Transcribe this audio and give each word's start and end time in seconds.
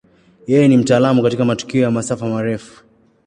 Yeye 0.47 0.67
ni 0.67 0.77
mtaalamu 0.77 1.23
katika 1.23 1.45
matukio 1.45 1.81
ya 1.81 1.91
masafa 1.91 2.27
marefu. 2.27 2.83